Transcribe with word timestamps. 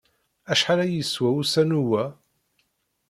Acḥal 0.51 0.79
ay 0.79 0.91
yeswa 0.95 1.29
usanew-a? 1.39 2.05